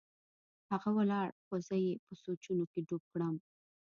هغه 0.71 0.89
ولاړ 0.97 1.27
خو 1.45 1.55
زه 1.67 1.75
يې 1.85 1.91
په 2.05 2.13
سوچونو 2.23 2.63
کښې 2.71 2.81
ډوب 2.87 3.03
کړم. 3.11 3.35